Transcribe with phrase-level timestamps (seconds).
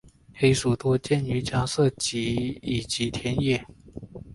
[0.33, 1.87] 黑鼠多见于家舍
[2.55, 3.63] 以及田野。